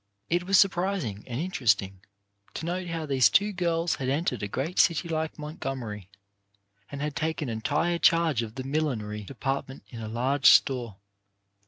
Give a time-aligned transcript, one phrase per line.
[0.31, 1.99] It was surprising and interesting
[2.55, 6.09] to note how these two girls had entered a great city like Montgomery
[6.89, 10.07] i9o CHARACTER BUILDING and had taken entire charge of the millinery de partment in a
[10.07, 10.95] large store.